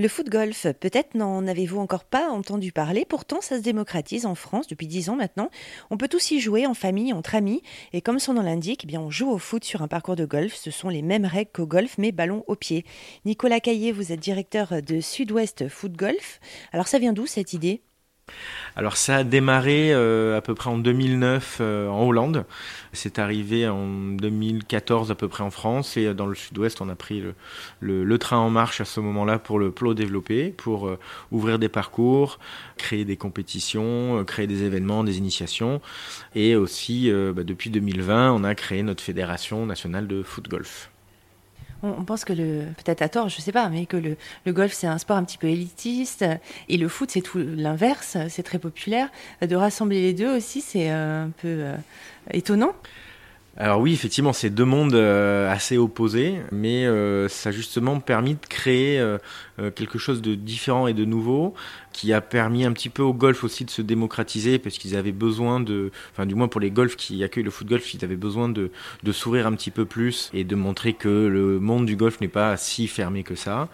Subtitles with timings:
[0.00, 4.36] Le foot golf, peut-être n'en avez-vous encore pas entendu parler, pourtant ça se démocratise en
[4.36, 5.50] France depuis dix ans maintenant.
[5.90, 8.96] On peut tous y jouer en famille, entre amis, et comme son nom l'indique, eh
[8.96, 10.54] on joue au foot sur un parcours de golf.
[10.54, 12.84] Ce sont les mêmes règles qu'au golf, mais ballon au pied.
[13.24, 16.38] Nicolas Caillé, vous êtes directeur de Sud-Ouest Foot Golf.
[16.70, 17.82] Alors ça vient d'où cette idée?
[18.78, 22.44] Alors ça a démarré euh, à peu près en 2009 euh, en Hollande.
[22.92, 26.88] C'est arrivé en 2014 à peu près en France et euh, dans le sud-ouest on
[26.88, 27.24] a pris
[27.80, 30.90] le, train en marche à ce moment-là pour le plot développer, pour
[31.32, 32.38] ouvrir des parcours,
[32.76, 35.80] créer des compétitions, créer des événements, des initiations.
[36.34, 40.90] Et aussi bah, depuis 2020 on a créé notre fédération nationale de foot golf
[41.82, 44.72] on, pense que le, peut-être à tort, je sais pas, mais que le, le golf
[44.72, 46.24] c'est un sport un petit peu élitiste
[46.68, 49.08] et le foot c'est tout l'inverse, c'est très populaire.
[49.42, 51.76] De rassembler les deux aussi, c'est euh, un peu euh,
[52.32, 52.72] étonnant.
[53.60, 58.34] Alors oui, effectivement, c'est deux mondes euh, assez opposés, mais euh, ça a justement permis
[58.34, 59.18] de créer euh,
[59.74, 61.54] quelque chose de différent et de nouveau,
[61.92, 65.10] qui a permis un petit peu au golf aussi de se démocratiser, parce qu'ils avaient
[65.10, 68.14] besoin de, enfin du moins pour les golfs qui accueillent le foot golf, ils avaient
[68.14, 68.70] besoin de,
[69.02, 72.28] de sourire un petit peu plus et de montrer que le monde du golf n'est
[72.28, 73.68] pas si fermé que ça.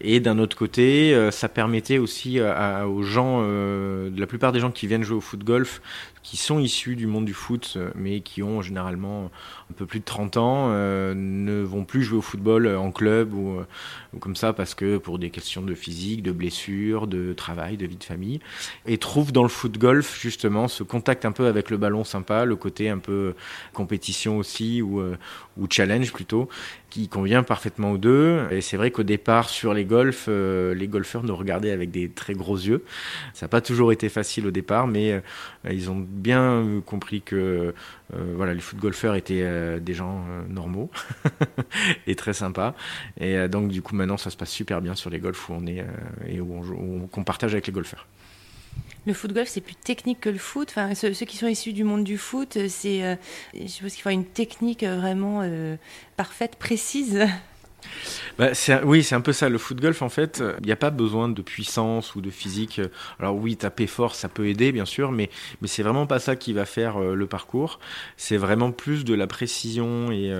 [0.00, 5.04] Et d'un autre côté, ça permettait aussi aux gens, la plupart des gens qui viennent
[5.04, 5.80] jouer au foot golf,
[6.24, 9.27] qui sont issus du monde du foot, mais qui ont généralement
[9.70, 13.34] un peu plus de 30 ans euh, ne vont plus jouer au football en club
[13.34, 13.66] ou, euh,
[14.14, 17.86] ou, comme ça parce que pour des questions de physique, de blessures, de travail, de
[17.86, 18.40] vie de famille,
[18.86, 22.44] et trouvent dans le foot golf justement ce contact un peu avec le ballon sympa,
[22.44, 23.34] le côté un peu
[23.72, 25.16] compétition aussi ou, euh,
[25.56, 26.48] ou challenge plutôt,
[26.90, 28.46] qui convient parfaitement aux deux.
[28.50, 32.08] Et c'est vrai qu'au départ, sur les golfs, euh, les golfeurs nous regardaient avec des
[32.08, 32.84] très gros yeux.
[33.34, 35.20] Ça n'a pas toujours été facile au départ, mais euh,
[35.70, 37.74] ils ont bien compris que
[38.14, 40.90] euh, voilà, les foot golfeurs étaient des gens normaux
[42.06, 42.74] et très sympas.
[43.20, 45.66] Et donc, du coup, maintenant, ça se passe super bien sur les golfs où on
[45.66, 45.84] est
[46.26, 48.06] et où on, qu'on partage avec les golfeurs
[49.06, 50.68] le foot golf c'est plus technique que le foot.
[50.70, 53.16] Enfin, ceux, qui sont issus du monde du foot, euh, c'est, euh,
[53.54, 55.48] je suppose qu'il faut une technique euh, vraiment
[56.16, 57.26] parfaite, précise.
[58.38, 58.50] Bah,
[58.84, 59.48] oui, c'est un peu ça.
[59.48, 62.80] Le foot golf, en fait, il n'y a pas besoin de puissance ou de physique.
[63.18, 65.30] Alors oui, taper fort, ça peut aider, bien sûr, mais,
[65.60, 67.80] mais c'est vraiment pas ça qui va faire le parcours.
[68.16, 70.32] C'est vraiment plus de la précision et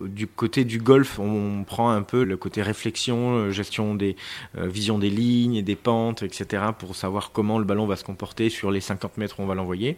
[0.00, 4.16] du côté du golf, on, prend un peu le côté réflexion, gestion des
[4.58, 8.50] euh, vision des lignes des pentes, etc., pour savoir comment le ballon va se comporter
[8.50, 9.96] sur les 50 mètres où on va l'envoyer.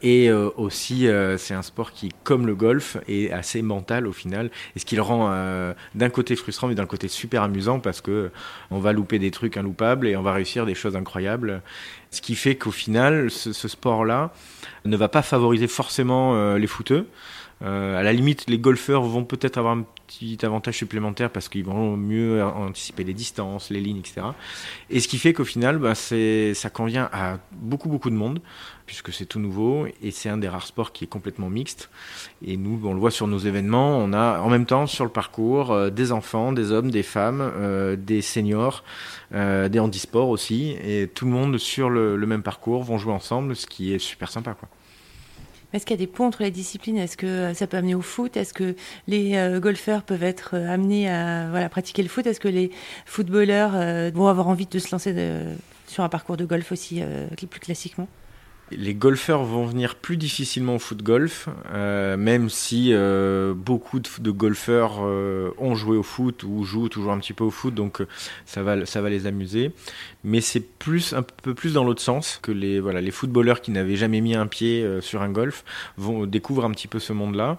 [0.00, 4.12] Et euh, aussi, euh, c'est un sport qui, comme le golf, est assez mental au
[4.12, 4.50] final.
[4.76, 8.00] Et ce qui le rend euh, d'un côté frustrant, mais d'un côté super amusant parce
[8.00, 8.30] que
[8.70, 11.62] on va louper des trucs inloupables et on va réussir des choses incroyables.
[12.10, 14.32] Ce qui fait qu'au final, ce, ce sport-là
[14.84, 17.06] ne va pas favoriser forcément les footeux.
[17.60, 21.96] À la limite, les golfeurs vont peut-être avoir un petit avantage supplémentaire parce qu'ils vont
[21.96, 24.28] mieux anticiper les distances, les lignes, etc.
[24.90, 28.40] Et ce qui fait qu'au final, bah, ça convient à beaucoup, beaucoup de monde
[28.88, 31.90] puisque c'est tout nouveau et c'est un des rares sports qui est complètement mixte.
[32.44, 35.10] Et nous, on le voit sur nos événements, on a en même temps sur le
[35.10, 38.82] parcours euh, des enfants, des hommes, des femmes, euh, des seniors,
[39.34, 43.12] euh, des handisports aussi, et tout le monde sur le, le, même parcours vont jouer
[43.12, 44.54] ensemble, ce qui est super sympa.
[44.54, 44.70] Quoi.
[45.72, 46.96] Est-ce qu'il y a des points entre les disciplines?
[46.96, 48.36] Est-ce que ça peut amener au foot?
[48.36, 48.74] Est-ce que
[49.06, 52.26] les golfeurs peuvent être amenés à voilà, pratiquer le foot?
[52.26, 52.70] Est-ce que les
[53.04, 53.72] footballeurs
[54.12, 55.14] vont avoir envie de se lancer
[55.86, 57.02] sur un parcours de golf aussi
[57.36, 58.08] plus classiquement?
[58.70, 64.30] Les golfeurs vont venir plus difficilement au foot golf, euh, même si euh, beaucoup de,
[64.30, 68.02] golfeurs euh, ont joué au foot ou jouent toujours un petit peu au foot, donc
[68.46, 69.72] ça va, ça va les amuser.
[70.24, 73.70] Mais c'est plus un peu plus dans l'autre sens que les voilà les footballeurs qui
[73.70, 75.64] n'avaient jamais mis un pied sur un golf
[75.96, 77.58] vont découvrir un petit peu ce monde-là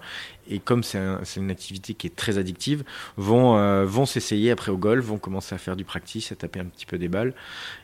[0.49, 0.99] et comme c'est
[1.37, 2.83] une activité qui est très addictive,
[3.17, 6.59] vont, euh, vont s'essayer après au golf, vont commencer à faire du practice, à taper
[6.59, 7.33] un petit peu des balles.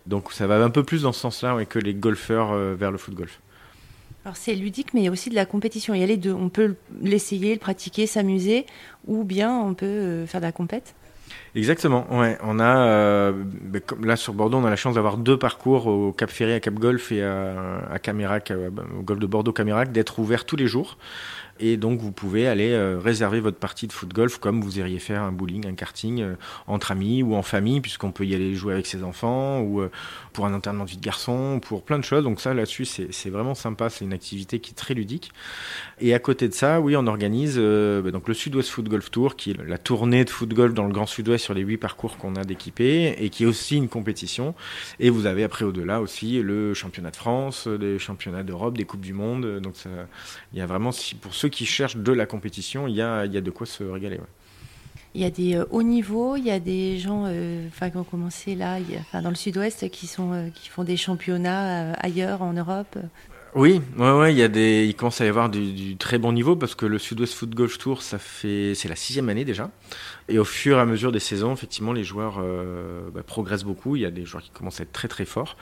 [0.07, 2.97] Donc ça va un peu plus dans ce sens-là que les golfeurs euh, vers le
[2.97, 3.39] foot golf.
[4.25, 5.93] Alors c'est ludique, mais il y a aussi de la compétition.
[5.93, 6.33] Il y a les deux.
[6.33, 8.65] On peut l'essayer, le pratiquer, s'amuser,
[9.05, 10.95] ou bien on peut euh, faire de la compète.
[11.55, 12.37] Exactement, ouais.
[12.43, 16.29] On a, ben, là sur Bordeaux, on a la chance d'avoir deux parcours au Cap
[16.29, 18.51] Ferré, à Cap Golf et à, à Camérac,
[18.97, 20.97] au golf de Bordeaux Camérac, d'être ouverts tous les jours.
[21.59, 24.99] Et donc, vous pouvez aller euh, réserver votre partie de foot golf comme vous iriez
[24.99, 26.35] faire un bowling, un karting euh,
[26.67, 29.89] entre amis ou en famille, puisqu'on peut y aller jouer avec ses enfants ou euh,
[30.33, 32.25] pour un enterrement de vie de garçon, pour plein de choses.
[32.25, 33.89] Donc, ça, là-dessus, c'est vraiment sympa.
[33.89, 35.31] C'est une activité qui est très ludique.
[36.01, 39.37] Et à côté de ça, oui, on organise bah, donc le Sud-Ouest Foot Golf Tour,
[39.37, 42.17] qui est la tournée de foot golf dans le Grand Sud-Ouest sur les huit parcours
[42.17, 44.55] qu'on a d'équipés et qui est aussi une compétition.
[44.99, 48.99] Et vous avez après au-delà aussi le championnat de France, les championnats d'Europe, des Coupes
[48.99, 49.61] du Monde.
[49.61, 49.75] Donc,
[50.51, 50.91] il y a vraiment,
[51.21, 53.83] pour ceux qui cherchent de la compétition, il y a, y a de quoi se
[53.83, 54.19] régaler.
[55.13, 57.25] Il y a des hauts niveaux, il y a des gens
[57.67, 58.79] enfin, qui ont commencé là,
[59.13, 62.97] dans le sud-ouest, qui, sont, qui font des championnats ailleurs en Europe.
[63.55, 66.33] Oui, ouais, ouais, il y a des, il commence à y avoir du, très bon
[66.33, 69.71] niveau parce que le Sud-Ouest Foot Golf Tour, ça fait, c'est la sixième année déjà.
[70.27, 73.95] Et au fur et à mesure des saisons, effectivement, les joueurs euh, bah, progressent beaucoup.
[73.95, 75.55] Il y a des joueurs qui commencent à être très très forts.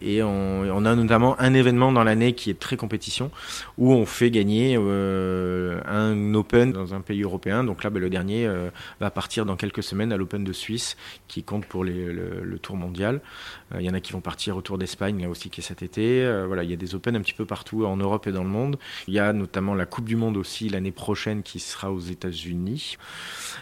[0.00, 3.30] Et on, a notamment un événement dans l'année qui est très compétition
[3.78, 7.62] où on fait gagner euh, un Open dans un pays européen.
[7.62, 8.70] Donc là, bah, le dernier euh,
[9.00, 10.96] va partir dans quelques semaines à l'Open de Suisse
[11.28, 13.20] qui compte pour le, le, Tour mondial.
[13.78, 15.82] Il y en a qui vont partir au Tour d'Espagne là aussi qui est cet
[15.82, 16.24] été.
[16.46, 18.50] voilà, il y a des Open un petit peu partout en Europe et dans le
[18.50, 18.78] monde.
[19.06, 22.96] Il y a notamment la Coupe du Monde aussi l'année prochaine qui sera aux États-Unis.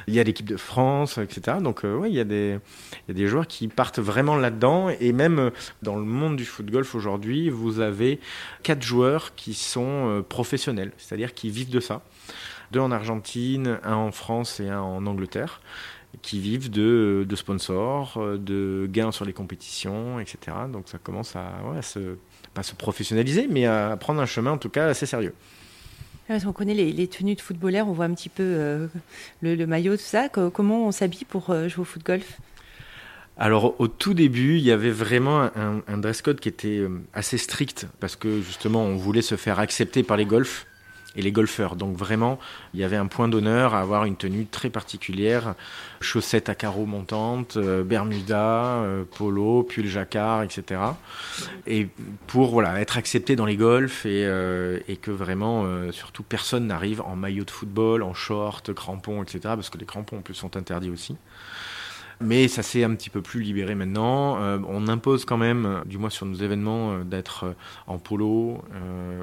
[0.06, 1.58] Il y a l'équipe de France, etc.
[1.60, 2.58] Donc euh, oui, il y, a des,
[3.06, 4.88] il y a des joueurs qui partent vraiment là-dedans.
[5.00, 5.50] Et même euh,
[5.82, 8.20] dans le monde du foot golf aujourd'hui, vous avez
[8.62, 12.02] quatre joueurs qui sont euh, professionnels, c'est-à-dire qui vivent de ça.
[12.72, 15.60] Deux en Argentine, un en France et un en Angleterre
[16.22, 20.38] qui vivent de, de sponsors, de gains sur les compétitions, etc.
[20.72, 22.16] Donc ça commence à, ouais, se,
[22.54, 25.34] pas se professionnaliser, mais à prendre un chemin en tout cas assez sérieux.
[26.28, 28.86] Ah, on connaît les, tenues de footballeurs, on voit un petit peu euh,
[29.42, 30.28] le, maillot, tout ça.
[30.28, 32.40] Comment on s'habille pour euh, jouer au foot golf?
[33.36, 37.36] Alors au tout début, il y avait vraiment un, dress code qui était euh, assez
[37.36, 40.66] strict parce que justement on voulait se faire accepter par les golfs
[41.16, 41.76] et les golfeurs.
[41.76, 42.38] Donc vraiment,
[42.72, 45.54] il y avait un point d'honneur à avoir une tenue très particulière,
[46.00, 50.80] chaussettes à carreaux montantes, euh, bermuda, euh, polo, pull jacquard, etc.
[51.66, 51.88] Et
[52.26, 57.00] pour voilà être accepté dans les golfs et, euh, et que vraiment, surtout personne n'arrive
[57.02, 59.40] en maillot de football, en short, crampons, etc.
[59.42, 61.16] Parce que les crampons en plus sont interdits aussi.
[62.20, 64.40] Mais ça s'est un petit peu plus libéré maintenant.
[64.40, 67.52] Euh, on impose quand même, du moins sur nos événements, euh, d'être euh,
[67.86, 68.62] en polo,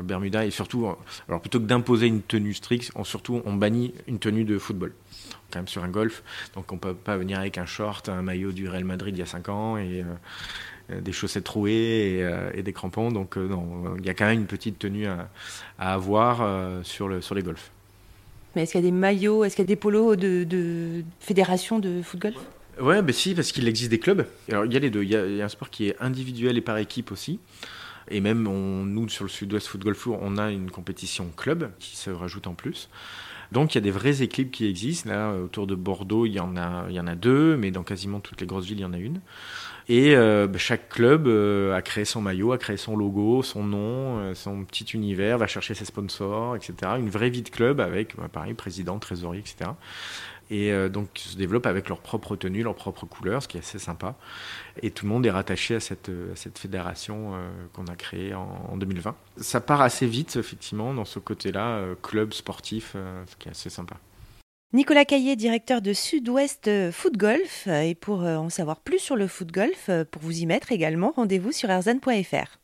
[0.04, 0.88] Bermuda et surtout,
[1.28, 4.94] alors plutôt que d'imposer une tenue stricte, on, surtout on bannit une tenue de football.
[5.52, 6.24] Quand même sur un golf,
[6.56, 9.22] donc on peut pas venir avec un short, un maillot du Real Madrid il y
[9.22, 10.06] a 5 ans et
[10.90, 13.12] des chaussettes trouées et, des crampons.
[13.12, 15.28] Donc il y a quand même une petite tenue à,
[15.78, 17.70] avoir sur les golfs.
[18.56, 21.04] Mais est-ce qu'il y a des maillots, est-ce qu'il y a des polos de, de
[21.20, 22.38] fédération de foot golf
[22.80, 24.26] Ouais, ben si, parce qu'il existe des clubs.
[24.50, 25.04] Alors il y a les deux.
[25.04, 27.40] Il y, a, un sport qui est individuel et par équipe aussi.
[28.10, 31.96] Et même on, nous, sur le Sud-Ouest Football Tour, on a une compétition club qui
[31.96, 32.90] se rajoute en plus.
[33.52, 35.10] Donc il y a des vraies équipes qui existent.
[35.10, 38.40] Là, autour de Bordeaux, il y il y en a deux, mais dans quasiment toutes
[38.42, 39.20] les grosses villes, il y en a une.
[39.92, 43.66] Et euh, ben, chaque club euh, a créé son maillot, a créé son logo, son
[43.66, 46.94] nom, euh, son petit univers, va chercher ses sponsors, etc.
[46.98, 49.72] Une vraie vie de club avec, ben, pareil, président, trésorier, etc
[50.54, 53.80] et donc se développent avec leur propre tenue, leur propre couleur, ce qui est assez
[53.80, 54.16] sympa.
[54.82, 56.12] Et tout le monde est rattaché à cette,
[56.58, 57.32] fédération
[57.72, 59.16] qu'on a créée en, 2020.
[59.38, 62.98] Ça part assez vite, effectivement, dans ce côté-là, club sportif,
[63.28, 63.96] ce qui est assez sympa.
[64.74, 67.68] Nicolas Caillé, directeur de Sud-Ouest Foot Golf.
[67.68, 71.52] Et pour en savoir plus sur le foot golf, pour vous y mettre également, rendez-vous
[71.52, 72.61] sur erzan.fr.